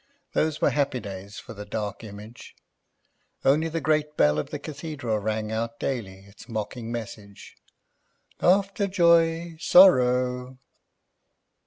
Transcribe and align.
Those 0.33 0.59
were 0.59 0.71
happy 0.71 0.99
days 0.99 1.37
for 1.37 1.53
the 1.53 1.63
Dark 1.63 2.03
Image. 2.03 2.55
Only 3.45 3.69
the 3.69 3.79
great 3.79 4.17
bell 4.17 4.39
of 4.39 4.49
the 4.49 4.57
Cathedral 4.57 5.19
rang 5.19 5.51
out 5.51 5.79
daily 5.79 6.25
its 6.25 6.49
mocking 6.49 6.91
message, 6.91 7.55
"After 8.39 8.87
joy... 8.87 9.57
sorrow." 9.59 10.57